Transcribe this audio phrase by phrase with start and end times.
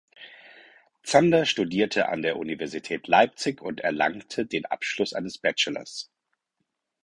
[1.03, 6.09] Zander studierte an der Universität Leipzig und erlangte den Abschluss eines Bachelors.